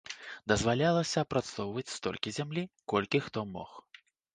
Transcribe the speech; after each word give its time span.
Дазвалялася 0.51 1.25
апрацоўваць 1.27 1.85
столькі 1.99 2.37
зямлі, 2.41 2.67
колькі 2.97 3.17
хто 3.31 3.51
мог. 3.57 3.81